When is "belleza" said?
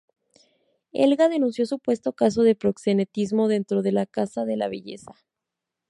4.67-5.13